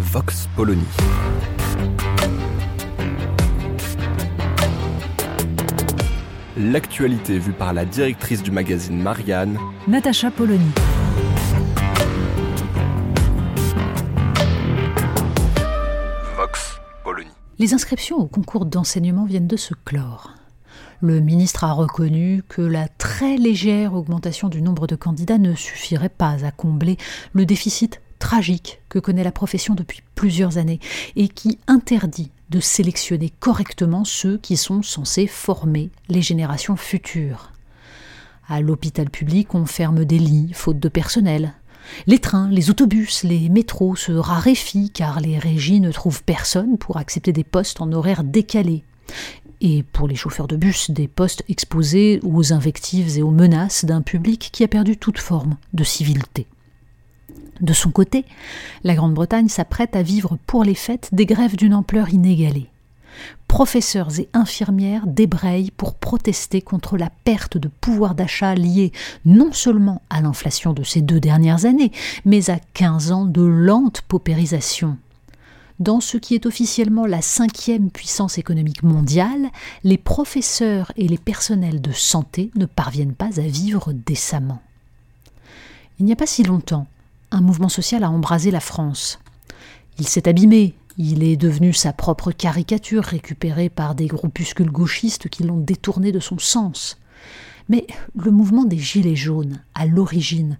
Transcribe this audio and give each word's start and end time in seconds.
Vox 0.00 0.48
Polony. 0.56 0.82
L'actualité 6.56 7.38
vue 7.38 7.52
par 7.52 7.74
la 7.74 7.84
directrice 7.84 8.42
du 8.42 8.50
magazine 8.50 9.00
Marianne, 9.00 9.58
Natacha 9.86 10.30
Polony. 10.30 10.64
Vox 16.34 16.80
Polony. 17.04 17.28
Les 17.58 17.74
inscriptions 17.74 18.16
au 18.16 18.26
concours 18.26 18.64
d'enseignement 18.64 19.26
viennent 19.26 19.46
de 19.46 19.58
se 19.58 19.74
clore. 19.84 20.30
Le 21.02 21.20
ministre 21.20 21.64
a 21.64 21.72
reconnu 21.72 22.42
que 22.48 22.62
la 22.62 22.88
très 22.88 23.36
légère 23.36 23.92
augmentation 23.92 24.48
du 24.48 24.62
nombre 24.62 24.86
de 24.86 24.96
candidats 24.96 25.38
ne 25.38 25.54
suffirait 25.54 26.08
pas 26.08 26.46
à 26.46 26.50
combler 26.50 26.96
le 27.34 27.44
déficit 27.44 28.00
tragique 28.20 28.80
que 28.88 29.00
connaît 29.00 29.24
la 29.24 29.32
profession 29.32 29.74
depuis 29.74 30.02
plusieurs 30.14 30.58
années 30.58 30.78
et 31.16 31.26
qui 31.26 31.58
interdit 31.66 32.30
de 32.50 32.60
sélectionner 32.60 33.32
correctement 33.40 34.04
ceux 34.04 34.38
qui 34.38 34.56
sont 34.56 34.82
censés 34.82 35.26
former 35.26 35.90
les 36.08 36.22
générations 36.22 36.76
futures. 36.76 37.50
À 38.48 38.60
l'hôpital 38.60 39.10
public, 39.10 39.54
on 39.54 39.66
ferme 39.66 40.04
des 40.04 40.18
lits 40.18 40.52
faute 40.52 40.78
de 40.78 40.88
personnel. 40.88 41.54
Les 42.06 42.18
trains, 42.18 42.48
les 42.50 42.70
autobus, 42.70 43.24
les 43.24 43.48
métros 43.48 43.96
se 43.96 44.12
raréfient 44.12 44.90
car 44.90 45.20
les 45.20 45.38
régies 45.38 45.80
ne 45.80 45.90
trouvent 45.90 46.22
personne 46.22 46.78
pour 46.78 46.96
accepter 46.96 47.32
des 47.32 47.44
postes 47.44 47.80
en 47.80 47.92
horaire 47.92 48.22
décalé. 48.22 48.84
Et 49.60 49.82
pour 49.82 50.08
les 50.08 50.16
chauffeurs 50.16 50.48
de 50.48 50.56
bus, 50.56 50.90
des 50.90 51.08
postes 51.08 51.44
exposés 51.48 52.20
aux 52.22 52.52
invectives 52.52 53.18
et 53.18 53.22
aux 53.22 53.30
menaces 53.30 53.84
d'un 53.84 54.02
public 54.02 54.50
qui 54.52 54.64
a 54.64 54.68
perdu 54.68 54.96
toute 54.96 55.18
forme 55.18 55.56
de 55.74 55.84
civilité. 55.84 56.46
De 57.60 57.72
son 57.72 57.90
côté, 57.90 58.24
la 58.84 58.94
Grande-Bretagne 58.94 59.48
s'apprête 59.48 59.94
à 59.94 60.02
vivre 60.02 60.38
pour 60.46 60.64
les 60.64 60.74
fêtes 60.74 61.10
des 61.12 61.26
grèves 61.26 61.56
d'une 61.56 61.74
ampleur 61.74 62.08
inégalée. 62.08 62.68
Professeurs 63.48 64.18
et 64.20 64.28
infirmières 64.32 65.06
débrayent 65.06 65.72
pour 65.72 65.94
protester 65.94 66.62
contre 66.62 66.96
la 66.96 67.10
perte 67.24 67.58
de 67.58 67.68
pouvoir 67.68 68.14
d'achat 68.14 68.54
liée 68.54 68.92
non 69.24 69.52
seulement 69.52 70.02
à 70.08 70.20
l'inflation 70.20 70.72
de 70.72 70.84
ces 70.84 71.02
deux 71.02 71.20
dernières 71.20 71.66
années, 71.66 71.92
mais 72.24 72.48
à 72.48 72.58
15 72.74 73.12
ans 73.12 73.24
de 73.26 73.42
lente 73.42 74.02
paupérisation. 74.02 74.96
Dans 75.80 76.00
ce 76.00 76.18
qui 76.18 76.34
est 76.34 76.46
officiellement 76.46 77.06
la 77.06 77.22
cinquième 77.22 77.90
puissance 77.90 78.38
économique 78.38 78.82
mondiale, 78.82 79.48
les 79.82 79.98
professeurs 79.98 80.92
et 80.96 81.08
les 81.08 81.18
personnels 81.18 81.80
de 81.80 81.92
santé 81.92 82.50
ne 82.54 82.66
parviennent 82.66 83.14
pas 83.14 83.40
à 83.40 83.46
vivre 83.46 83.92
décemment. 83.92 84.62
Il 85.98 86.04
n'y 86.04 86.12
a 86.12 86.16
pas 86.16 86.26
si 86.26 86.42
longtemps, 86.42 86.86
un 87.30 87.40
mouvement 87.40 87.68
social 87.68 88.04
a 88.04 88.10
embrasé 88.10 88.50
la 88.50 88.60
France. 88.60 89.18
Il 89.98 90.08
s'est 90.08 90.28
abîmé, 90.28 90.74
il 90.98 91.22
est 91.22 91.36
devenu 91.36 91.72
sa 91.72 91.92
propre 91.92 92.32
caricature 92.32 93.04
récupérée 93.04 93.68
par 93.68 93.94
des 93.94 94.06
groupuscules 94.06 94.70
gauchistes 94.70 95.28
qui 95.28 95.44
l'ont 95.44 95.58
détourné 95.58 96.12
de 96.12 96.20
son 96.20 96.38
sens. 96.38 96.98
Mais 97.68 97.86
le 98.16 98.30
mouvement 98.30 98.64
des 98.64 98.78
Gilets 98.78 99.16
jaunes, 99.16 99.62
à 99.74 99.86
l'origine, 99.86 100.58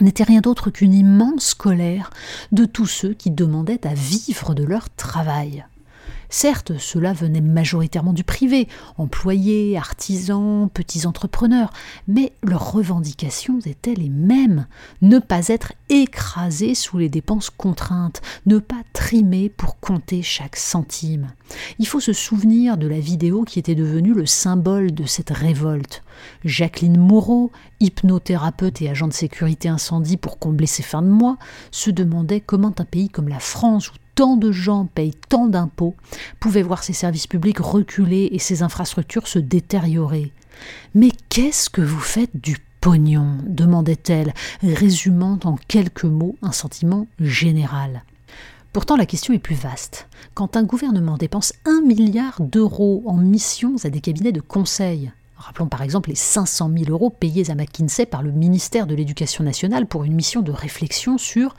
n'était 0.00 0.24
rien 0.24 0.40
d'autre 0.40 0.70
qu'une 0.70 0.94
immense 0.94 1.54
colère 1.54 2.10
de 2.52 2.64
tous 2.64 2.86
ceux 2.86 3.14
qui 3.14 3.30
demandaient 3.30 3.86
à 3.86 3.94
vivre 3.94 4.54
de 4.54 4.64
leur 4.64 4.90
travail. 4.90 5.64
Certes, 6.32 6.78
cela 6.78 7.12
venait 7.12 7.40
majoritairement 7.40 8.12
du 8.12 8.22
privé, 8.22 8.68
employés, 8.96 9.76
artisans, 9.76 10.70
petits 10.72 11.04
entrepreneurs, 11.04 11.72
mais 12.06 12.32
leurs 12.44 12.72
revendications 12.72 13.58
étaient 13.66 13.94
les 13.94 14.08
mêmes. 14.08 14.66
Ne 15.02 15.18
pas 15.18 15.48
être 15.48 15.72
écrasé 15.88 16.76
sous 16.76 16.98
les 16.98 17.08
dépenses 17.08 17.50
contraintes, 17.50 18.22
ne 18.46 18.58
pas 18.58 18.82
trimer 18.92 19.48
pour 19.48 19.80
compter 19.80 20.22
chaque 20.22 20.56
centime. 20.56 21.32
Il 21.80 21.86
faut 21.88 21.98
se 21.98 22.12
souvenir 22.12 22.76
de 22.76 22.86
la 22.86 23.00
vidéo 23.00 23.42
qui 23.42 23.58
était 23.58 23.74
devenue 23.74 24.14
le 24.14 24.26
symbole 24.26 24.94
de 24.94 25.06
cette 25.06 25.30
révolte. 25.30 26.04
Jacqueline 26.44 26.98
Moreau, 26.98 27.50
hypnothérapeute 27.80 28.80
et 28.82 28.88
agent 28.88 29.08
de 29.08 29.12
sécurité 29.12 29.68
incendie 29.68 30.16
pour 30.16 30.38
combler 30.38 30.66
ses 30.66 30.84
fins 30.84 31.02
de 31.02 31.08
mois, 31.08 31.38
se 31.72 31.90
demandait 31.90 32.40
comment 32.40 32.72
un 32.78 32.84
pays 32.84 33.08
comme 33.08 33.28
la 33.28 33.40
France, 33.40 33.90
où 33.90 33.94
tant 34.20 34.36
de 34.36 34.52
gens 34.52 34.84
payent 34.84 35.16
tant 35.30 35.46
d'impôts, 35.46 35.94
pouvait 36.40 36.60
voir 36.60 36.82
ses 36.82 36.92
services 36.92 37.26
publics 37.26 37.58
reculer 37.58 38.28
et 38.32 38.38
ses 38.38 38.62
infrastructures 38.62 39.26
se 39.26 39.38
détériorer. 39.38 40.30
Mais 40.94 41.08
qu'est-ce 41.30 41.70
que 41.70 41.80
vous 41.80 42.00
faites 42.00 42.38
du 42.38 42.58
pognon? 42.82 43.38
demandait-elle, 43.46 44.34
résumant 44.62 45.38
en 45.44 45.56
quelques 45.68 46.04
mots 46.04 46.36
un 46.42 46.52
sentiment 46.52 47.06
général. 47.18 48.04
Pourtant, 48.74 48.96
la 48.98 49.06
question 49.06 49.32
est 49.32 49.38
plus 49.38 49.54
vaste. 49.54 50.06
Quand 50.34 50.54
un 50.54 50.64
gouvernement 50.64 51.16
dépense 51.16 51.54
un 51.64 51.80
milliard 51.80 52.42
d'euros 52.42 53.02
en 53.06 53.16
missions 53.16 53.76
à 53.84 53.88
des 53.88 54.02
cabinets 54.02 54.32
de 54.32 54.42
conseil, 54.42 55.12
Rappelons 55.38 55.68
par 55.68 55.80
exemple 55.80 56.10
les 56.10 56.16
500 56.16 56.70
000 56.76 56.90
euros 56.90 57.08
payés 57.08 57.50
à 57.50 57.54
McKinsey 57.54 58.04
par 58.04 58.22
le 58.22 58.30
ministère 58.30 58.86
de 58.86 58.94
l'Éducation 58.94 59.42
nationale 59.42 59.86
pour 59.86 60.04
une 60.04 60.12
mission 60.12 60.42
de 60.42 60.52
réflexion 60.52 61.16
sur 61.16 61.56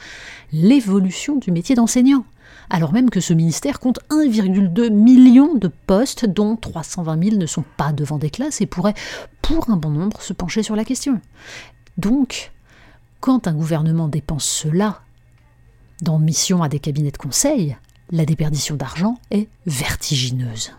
l'évolution 0.54 1.38
du 1.38 1.50
métier 1.50 1.74
d'enseignant 1.74 2.24
alors 2.72 2.94
même 2.94 3.10
que 3.10 3.20
ce 3.20 3.34
ministère 3.34 3.82
compte 3.82 4.00
1,2 4.10 4.90
million 4.90 5.56
de 5.56 5.68
postes 5.68 6.26
dont 6.26 6.56
320 6.56 7.24
000 7.24 7.36
ne 7.36 7.46
sont 7.46 7.66
pas 7.76 7.92
devant 7.92 8.18
des 8.18 8.30
classes 8.30 8.62
et 8.62 8.66
pourrait, 8.66 8.94
pour 9.42 9.70
un 9.70 9.76
bon 9.76 9.90
nombre, 9.90 10.22
se 10.22 10.32
pencher 10.32 10.64
sur 10.64 10.78
la 10.78 10.86
question. 10.86 11.20
Donc, 11.98 12.54
quand 13.20 13.48
un 13.48 13.54
gouvernement 13.54 14.08
dépense 14.08 14.46
cela 14.46 15.02
dans 16.02 16.18
mission 16.18 16.64
à 16.64 16.70
des 16.70 16.80
cabinets 16.80 17.12
de 17.12 17.18
conseil, 17.18 17.76
la 18.10 18.26
déperdition 18.26 18.78
d'argent 18.78 19.18
est 19.32 19.50
vertigineuse. 19.66 20.72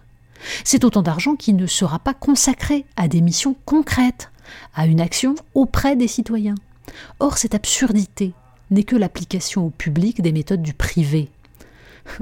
C'est 0.64 0.84
autant 0.84 1.02
d'argent 1.02 1.36
qui 1.36 1.52
ne 1.52 1.66
sera 1.66 1.98
pas 1.98 2.14
consacré 2.14 2.86
à 2.96 3.06
des 3.06 3.20
missions 3.20 3.54
concrètes, 3.66 4.30
à 4.74 4.86
une 4.86 5.00
action 5.00 5.34
auprès 5.54 5.94
des 5.94 6.08
citoyens. 6.08 6.56
Or, 7.20 7.36
cette 7.36 7.54
absurdité 7.54 8.32
n'est 8.70 8.82
que 8.82 8.96
l'application 8.96 9.66
au 9.66 9.70
public 9.70 10.22
des 10.22 10.32
méthodes 10.32 10.62
du 10.62 10.72
privé. 10.72 11.30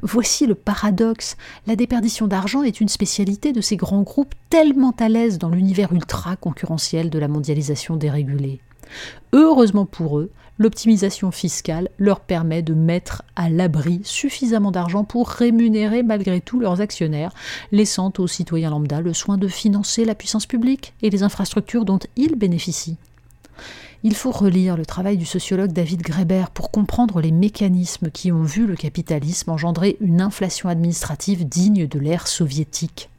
Voici 0.03 0.47
le 0.47 0.55
paradoxe. 0.55 1.37
La 1.67 1.77
déperdition 1.77 2.27
d'argent 2.27 2.63
est 2.63 2.81
une 2.81 2.89
spécialité 2.89 3.53
de 3.53 3.61
ces 3.61 3.77
grands 3.77 4.03
groupes 4.03 4.35
tellement 4.51 4.95
à 4.99 5.09
l'aise 5.09 5.39
dans 5.39 5.49
l'univers 5.49 5.93
ultra 5.93 6.37
concurrentiel 6.37 7.11
de 7.11 7.19
la 7.19 7.29
mondialisation 7.29 7.97
dérégulée. 7.97 8.61
Heureusement 9.33 9.87
pour 9.87 10.19
eux, 10.19 10.31
l'optimisation 10.59 11.31
fiscale 11.31 11.89
leur 11.99 12.21
permet 12.21 12.63
de 12.63 12.75
mettre 12.75 13.23
à 13.37 13.49
l'abri 13.49 14.01
suffisamment 14.05 14.71
d'argent 14.71 15.05
pour 15.05 15.29
rémunérer 15.29 16.03
malgré 16.03 16.41
tout 16.41 16.61
leurs 16.61 16.81
actionnaires, 16.81 17.33
laissant 17.73 18.13
aux 18.19 18.27
citoyens 18.27 18.71
lambda 18.71 19.01
le 19.01 19.15
soin 19.15 19.39
de 19.39 19.49
financer 19.49 20.05
la 20.05 20.15
puissance 20.15 20.47
publique 20.47 20.95
et 21.03 21.11
les 21.11 21.23
infrastructures 21.23 21.85
dont 21.85 22.01
ils 22.17 22.37
bénéficient. 22.37 22.97
Il 24.03 24.15
faut 24.15 24.31
relire 24.31 24.79
le 24.79 24.87
travail 24.87 25.19
du 25.19 25.27
sociologue 25.27 25.73
David 25.73 26.01
Graeber 26.01 26.47
pour 26.55 26.71
comprendre 26.71 27.21
les 27.21 27.33
mécanismes 27.33 28.11
qui 28.11 28.33
ont 28.33 28.45
vu 28.45 28.67
le 28.67 28.75
capitalisme 28.75 29.51
engendrer 29.51 29.99
une 30.01 30.23
inflation 30.23 30.71
administrative 30.71 31.47
digne 31.47 31.87
de 31.87 31.99
l'ère 31.99 32.27
soviétique. 32.27 33.11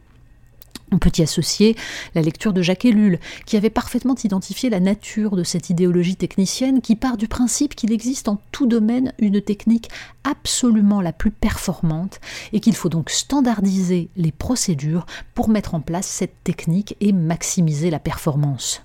On 0.91 0.97
peut 0.97 1.11
y 1.15 1.21
associer 1.21 1.77
la 2.15 2.23
lecture 2.23 2.51
de 2.51 2.63
Jacques 2.63 2.85
Ellul, 2.85 3.19
qui 3.45 3.57
avait 3.57 3.69
parfaitement 3.69 4.15
identifié 4.15 4.71
la 4.71 4.79
nature 4.79 5.35
de 5.35 5.43
cette 5.43 5.69
idéologie 5.69 6.15
technicienne 6.15 6.81
qui 6.81 6.95
part 6.95 7.15
du 7.15 7.27
principe 7.27 7.75
qu'il 7.75 7.93
existe 7.93 8.27
en 8.27 8.41
tout 8.51 8.65
domaine 8.65 9.13
une 9.19 9.39
technique 9.39 9.87
absolument 10.23 10.99
la 10.99 11.13
plus 11.13 11.31
performante 11.31 12.19
et 12.53 12.59
qu'il 12.59 12.75
faut 12.75 12.89
donc 12.89 13.11
standardiser 13.11 14.09
les 14.17 14.31
procédures 14.31 15.05
pour 15.35 15.47
mettre 15.47 15.75
en 15.75 15.79
place 15.79 16.07
cette 16.07 16.43
technique 16.43 16.97
et 16.99 17.13
maximiser 17.13 17.91
la 17.91 17.99
performance. 17.99 18.81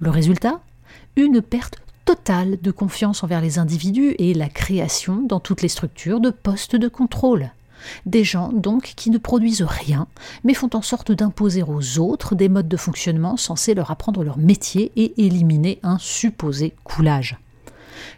Le 0.00 0.10
résultat? 0.10 0.60
Une 1.16 1.42
perte 1.42 1.80
totale 2.04 2.58
de 2.60 2.70
confiance 2.70 3.22
envers 3.22 3.40
les 3.40 3.58
individus 3.58 4.14
et 4.18 4.34
la 4.34 4.48
création 4.48 5.22
dans 5.22 5.40
toutes 5.40 5.62
les 5.62 5.68
structures 5.68 6.20
de 6.20 6.30
postes 6.30 6.76
de 6.76 6.88
contrôle. 6.88 7.50
Des 8.06 8.24
gens, 8.24 8.50
donc, 8.52 8.94
qui 8.96 9.10
ne 9.10 9.18
produisent 9.18 9.62
rien, 9.62 10.06
mais 10.44 10.54
font 10.54 10.70
en 10.74 10.82
sorte 10.82 11.12
d'imposer 11.12 11.62
aux 11.62 11.98
autres 11.98 12.34
des 12.34 12.48
modes 12.48 12.68
de 12.68 12.76
fonctionnement 12.76 13.36
censés 13.36 13.74
leur 13.74 13.90
apprendre 13.90 14.24
leur 14.24 14.38
métier 14.38 14.92
et 14.96 15.24
éliminer 15.24 15.78
un 15.82 15.98
supposé 15.98 16.74
coulage. 16.84 17.38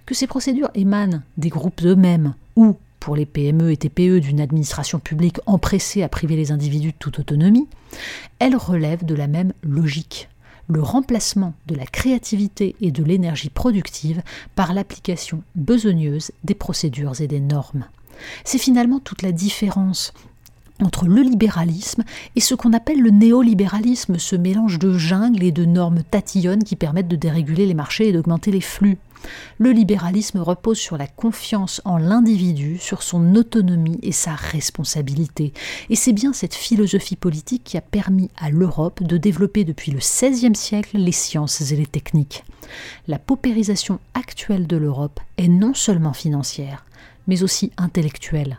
Que 0.07 0.15
ces 0.15 0.27
procédures 0.27 0.71
émanent 0.75 1.23
des 1.37 1.49
groupes 1.49 1.83
eux-mêmes 1.85 2.35
ou, 2.57 2.77
pour 2.99 3.17
les 3.17 3.27
PME 3.27 3.73
et 3.73 3.77
TPE, 3.77 4.21
d'une 4.21 4.41
administration 4.41 5.01
publique 5.01 5.41
empressée 5.47 6.03
à 6.03 6.09
priver 6.09 6.37
les 6.37 6.53
individus 6.53 6.93
de 6.93 6.99
toute 6.99 7.19
autonomie, 7.19 7.69
elles 8.39 8.57
relèvent 8.57 9.05
de 9.05 9.15
la 9.15 9.27
même 9.27 9.53
logique 9.63 10.29
le 10.69 10.83
remplacement 10.83 11.55
de 11.67 11.75
la 11.75 11.87
créativité 11.87 12.77
et 12.81 12.91
de 12.91 13.05
l'énergie 13.05 13.51
productive 13.51 14.23
par 14.55 14.73
l'application 14.73 15.43
besogneuse 15.55 16.31
des 16.45 16.55
procédures 16.55 17.21
et 17.21 17.29
des 17.29 17.41
normes. 17.41 17.87
C'est 18.45 18.59
finalement 18.59 19.01
toute 19.01 19.23
la 19.23 19.33
différence 19.33 20.13
entre 20.81 21.07
le 21.07 21.23
libéralisme 21.23 22.03
et 22.37 22.41
ce 22.41 22.55
qu'on 22.55 22.73
appelle 22.73 23.01
le 23.01 23.11
néolibéralisme, 23.11 24.19
ce 24.19 24.37
mélange 24.37 24.79
de 24.79 24.97
jungle 24.97 25.43
et 25.43 25.53
de 25.53 25.65
normes 25.65 26.03
tatillonnes 26.03 26.65
qui 26.65 26.77
permettent 26.77 27.09
de 27.09 27.17
déréguler 27.17 27.67
les 27.67 27.75
marchés 27.75 28.09
et 28.09 28.13
d'augmenter 28.13 28.51
les 28.51 28.61
flux. 28.61 28.99
Le 29.59 29.71
libéralisme 29.71 30.39
repose 30.39 30.79
sur 30.79 30.97
la 30.97 31.07
confiance 31.07 31.81
en 31.85 31.99
l'individu, 31.99 32.79
sur 32.79 33.03
son 33.03 33.35
autonomie 33.35 33.99
et 34.03 34.13
sa 34.13 34.35
responsabilité. 34.35 35.53
Et 35.91 35.97
c'est 35.97 36.13
bien 36.13 36.33
cette 36.33 36.55
philosophie 36.55 37.17
politique 37.17 37.65
qui 37.65 37.77
a 37.77 37.83
permis 37.83 38.31
à 38.37 38.51
l'Europe 38.51 39.03
de 39.03 39.17
développer 39.17 39.65
depuis 39.65 39.93
le 39.93 39.99
XVIe 39.99 40.55
siècle 40.55 40.99
les 40.99 41.13
sciences 41.13 41.73
et 41.73 41.77
les 41.77 41.87
techniques. 41.87 42.45
La 43.07 43.19
paupérisation 43.19 44.01
actuelle 44.15 44.67
de 44.67 44.77
l'Europe 44.77 45.21
est 45.37 45.49
non 45.49 45.75
seulement 45.75 46.13
financière, 46.13 46.85
mais 47.27 47.43
aussi 47.43 47.73
intellectuelle. 47.77 48.59